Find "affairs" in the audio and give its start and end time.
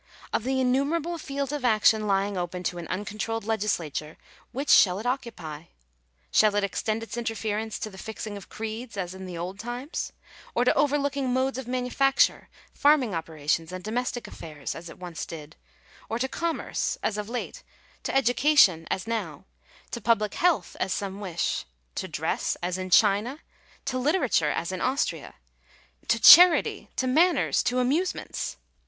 14.27-14.73